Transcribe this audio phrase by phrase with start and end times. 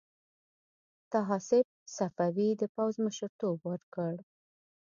[1.11, 1.65] طاهاسپ
[1.95, 4.13] صفوي د پوځ مشرتوب ورکړ.